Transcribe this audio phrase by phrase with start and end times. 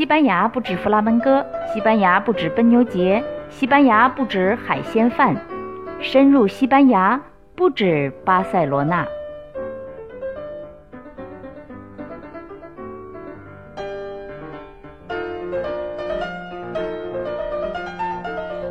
[0.00, 5.36] 西班牙不止弗拉门戈，西班牙不止奔牛节，西班牙不止海鲜饭，
[6.00, 7.20] 深入西班牙
[7.54, 9.06] 不止巴塞罗那。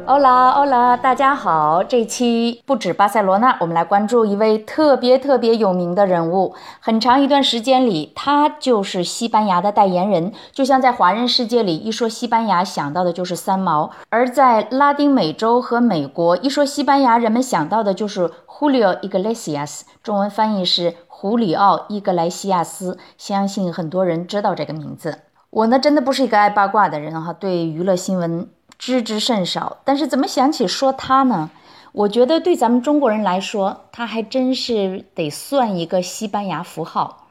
[0.10, 1.84] 欧拉欧拉，大家好！
[1.84, 6.55] 这期不止巴塞罗那，我们来关注一位特别特别有名的人物。
[6.80, 10.34] 很长一段时间里，他就是西班牙的代言人。
[10.51, 22.98] 就像在华人世界里，一说西班牙想到的就是三毛；而在拉丁美洲和美国，一说西班牙，人们想到的就是 Julio Iglesias，中文翻译是胡里奥·伊格莱西亚斯。
[23.15, 25.20] 相信很多人知道这个名字。
[25.51, 28.50] 我呢，真的不是一个爱八卦的人哈，对娱乐新闻。
[28.79, 31.51] 知之甚少，但是怎么想起说他呢？
[31.92, 37.28] 我觉得对咱们中国人来说，他还真是得算一个西班牙符号。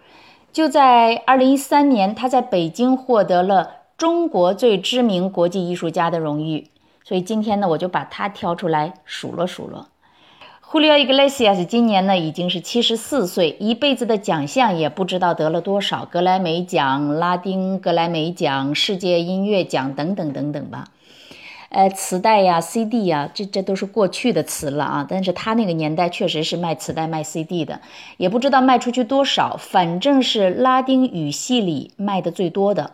[0.52, 6.68] 就在二零一三年，他在北京获得了中国最知名国际艺术家的荣誉。
[7.02, 9.86] 所以今天呢，我就把他挑出来数落数落。
[10.70, 20.84] Julio Iglesias 今年呢已经是七十四岁，一辈子的奖项也不知道得了多少，格莱美奖、拉丁格莱美奖、世界音乐奖等等等等吧。
[21.70, 25.06] 呃，磁带呀、CD 呀，这这都是过去的词了啊。
[25.08, 27.80] 但是他那个年代确实是卖磁带、卖 CD 的，
[28.16, 32.92] 也不知道卖出去多少，反正是拉丁语系里卖的最多的。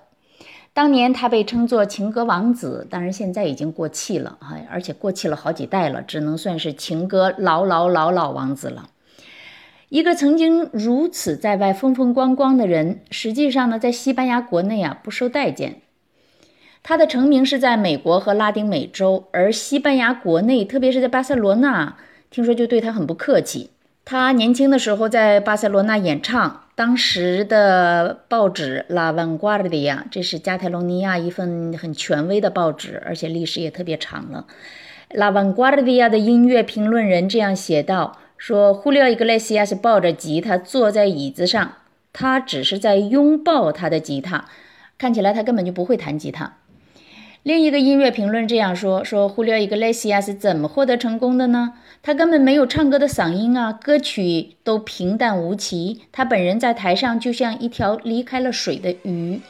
[0.72, 8.90] 当年他被称作情歌王子，当然现在已经过气了啊，而且过气了好几代了，只能算是情歌老老老老王子了。
[9.88, 15.82] 一个曾经如此在外风风光光的人，实际上呢，在西班牙国内啊不受待见。
[16.86, 21.96] 他的成名是在美国和拉丁美洲，而西班牙国内，特别是在巴塞罗那，
[22.30, 23.70] 听说就对他很不客气。
[24.04, 34.44] 他年轻的时候在巴塞罗那演唱，当时的报纸《La Vanguardia》，这是加泰罗尼亚一份很权威的报纸，而且历史也特别长了。
[35.16, 41.76] 《La Vanguardia》的音乐评论人这样写道：“说 Julio Iglesias 抱着吉他坐在椅子上，
[42.12, 44.44] 他只是在拥抱他的吉他，
[44.98, 46.56] 看起来他根本就不会弹吉他。”
[47.44, 51.74] 另一个音乐评论这样说：“说 Julio Iglesias 是怎么获得成功的呢？
[52.02, 56.04] 他根本没有唱歌的嗓音啊，歌曲都平淡无奇。
[56.10, 59.42] 他本人在台上就像一条离开了水的鱼。”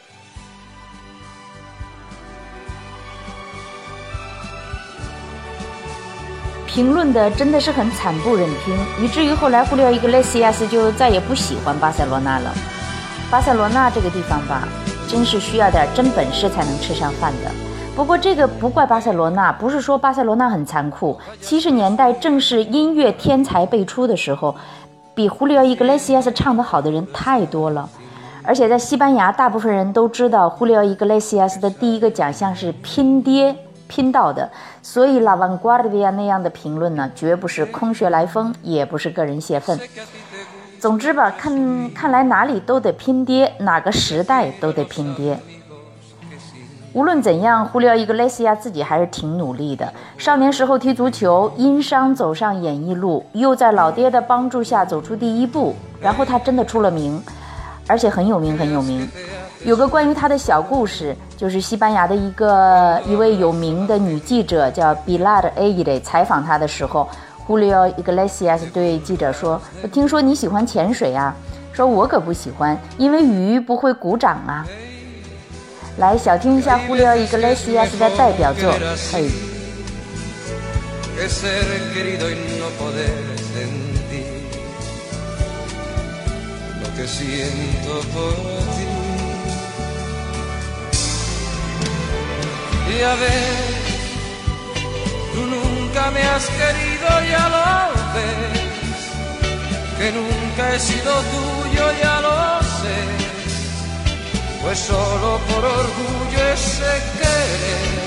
[6.66, 12.52] 评论的真的是很惨不忍听，以至于后来 Julio Iglesias 就再也不喜欢巴塞罗那了。
[13.30, 14.66] 巴塞罗那这个地方吧，
[15.08, 17.52] 真是需要点真本事才能吃上饭的。
[17.96, 21.16] 不过这个不怪巴塞罗那，不是说巴塞罗那很残酷。
[21.40, 24.52] 七十年代正是音乐天才辈出的时候，
[25.14, 27.88] 比胡里奥·伊格雷西亚斯唱得好的人太多了。
[28.42, 33.54] 而且在西班牙，大部分人都知道胡里奥·伊格雷西亚斯的第一个奖项是拼爹
[33.86, 34.50] 拼到的。
[34.82, 39.78] 所以拉万瓜迪亚那样的评论呢，绝不是空穴来风，也不是个人泄愤。
[40.80, 45.38] 总之吧，看看来哪里都得拼爹，哪个时代都得拼爹。
[46.94, 49.92] 无论怎样，胡里奥·伊格雷西亚自己还是挺努力的。
[50.16, 55.74] 少年时候踢足球，因伤走上演艺路，又在老爹的帮助下走出第一步。
[56.00, 57.20] 然后他真的出了名，
[57.88, 59.08] 而且很有名，很有名。
[59.64, 67.08] 有个关于他的小故事，就是西班牙的一个一位有名的女记者叫比拉德·埃伊雷采访他的时候，
[67.44, 71.34] 胡里奥·伊格雷西亚对记者说：“听说你喜欢潜水啊？
[71.72, 74.64] 说我可不喜欢，因为鱼不会鼓掌啊。”
[75.96, 78.72] 来小听一下胡里奥·伊格雷西亚斯的代表作
[79.12, 79.22] 《嘿》。
[93.00, 93.84] Ya ves,
[95.34, 97.66] tú nunca me has querido, ya lo
[98.14, 99.02] ves,
[99.98, 103.23] que nunca he sido tuyo, ya lo sé
[104.64, 108.04] pues solo por orgullo ese querer.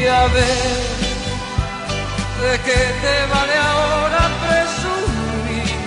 [0.00, 0.80] Y a ver,
[2.42, 5.80] ¿de qué te vale ahora presumir?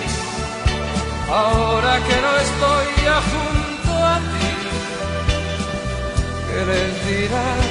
[1.28, 4.52] Ahora que no estoy ya junto a ti,
[6.48, 7.66] ¿qué les dirás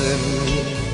[0.00, 0.85] de mí?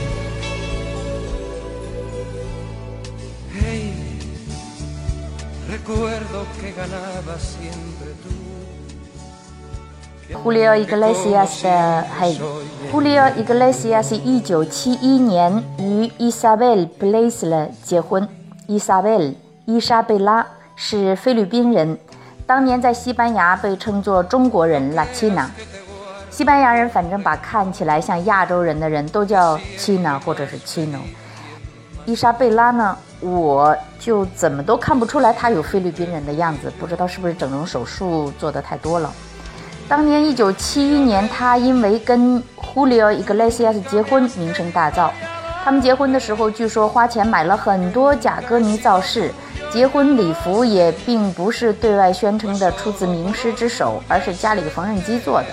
[10.44, 12.38] Julio Iglesias 的嘿
[12.92, 18.28] ，Julio Iglesias 一九七一年与 Isabel Blaisler 结婚。
[18.69, 19.34] Isabel
[19.64, 20.46] 伊莎贝拉
[20.76, 21.98] 是菲律宾人，
[22.46, 25.46] 当年在西班牙被称作中国人 Latina。
[26.30, 31.00] 西班牙人反正把看起来像亚洲人的人都叫 China 或者是 Chino。
[32.04, 39.12] 伊莎贝拉呢，我就怎么都看不出来她有菲律宾人的样子，不知道是不是整容手术做的太多了。
[39.88, 45.10] 当年一九七一年，她因为跟 Julio Iglesias 结婚，名声大噪。
[45.64, 49.31] 他们结婚的时候，据说花钱买了很多假歌迷造势，
[49.70, 55.46] 结婚礼服也并不是对外宣称的出自名师之手，而是家里缝纫机做的。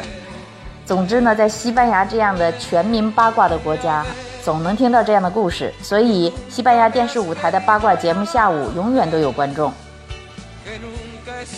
[0.84, 4.04] 总之呢，在西班牙这样的全民八卦的国家，
[4.44, 9.72] 总能听到这样的故事，所以西班牙电视舞台的八卦节目下午永远都有观众。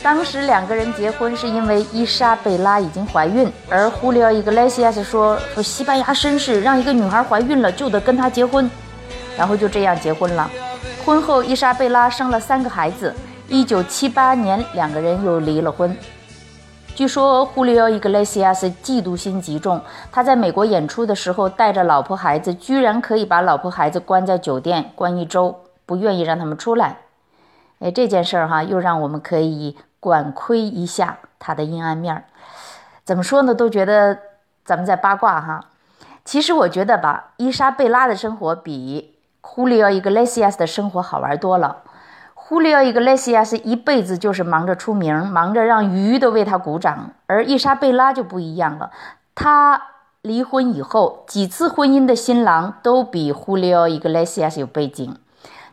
[0.03, 8.69] 当时两个人结婚是因为伊莎贝拉已经怀孕，而胡里奥伊格雷西亚斯说说西班牙绅士让一个女孩怀孕了就得跟她结婚，
[9.37, 10.49] 然后就这样结婚了。
[11.05, 13.13] 婚后伊莎贝拉生了三个孩子，
[13.47, 15.95] 一九七八年两个人又离了婚。
[16.93, 25.55] 据说胡里奥·伊格雷西亚斯嫉妒心极重，他在美国演出的时候带着老婆孩子，居然可以把老婆孩子关在酒店关一周，
[25.85, 26.97] 不愿意让他们出来。
[27.79, 32.25] 哎，这件事儿哈，又让我们可以管窥一下他的阴暗面儿。
[33.03, 33.55] 怎么说呢？
[33.55, 34.19] 都觉得
[34.65, 35.69] 咱们在八卦哈。
[36.25, 41.77] 其实我觉得吧，伊莎贝拉的生活比胡里奥·伊格雷西亚斯的生活好玩多了。
[42.51, 47.11] 胡里奥·伊格雷西亚斯一辈子就是忙着出名，忙着让鱼都为他鼓掌。
[47.25, 48.91] 而伊莎贝拉就不一样了，
[49.33, 49.81] 她
[50.21, 55.15] 离婚以后几次婚姻的新郎都比胡里奥·伊格雷西亚有背景。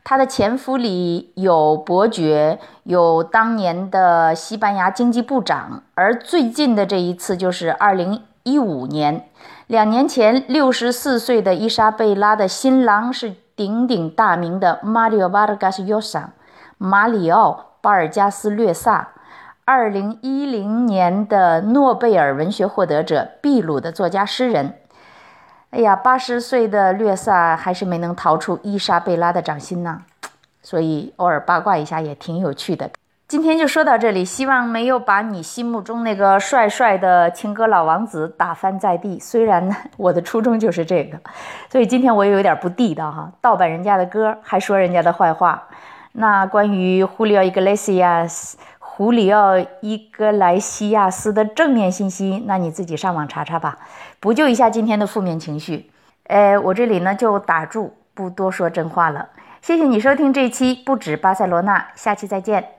[0.05, 5.83] 她的前夫里有伯爵，有当年的西班牙经济部长。
[5.97, 9.29] 而最近的这一次就是二零一五年，
[9.67, 16.27] 两年前，六十四岁的伊莎贝拉的新郎是鼎鼎大名的 Mario Vargas Llosa。
[16.81, 19.09] 马里奥·巴尔加斯略萨，
[19.65, 24.75] 二零一零年的诺贝尔文学获得者，秘鲁的作家诗人。
[25.71, 30.03] 哎呀，八十岁的略萨还是没能逃出伊莎贝拉的掌心呢，
[30.63, 32.89] 所以偶尔八卦一下也挺有趣的。
[33.27, 39.19] 今天就说到这里，希望没有把你心目中那个帅帅的情歌老王子打翻在地。
[39.19, 41.19] 虽然，我的初衷就是这个，
[41.69, 45.65] 所以今天我也有点不地道哈，盗版人家的歌，还说人家的坏话。
[46.13, 53.79] 那关于胡里奥·伊格莱西亚斯、胡里奥·伊格莱西亚斯的正面信息，那你自己上网查查吧，
[54.19, 55.91] 补救一下今天的负面情绪。
[56.25, 59.29] 呃，我这里呢就打住，不多说真话了。
[59.63, 62.78] 谢谢你收听这期不止巴塞罗那，下期再见。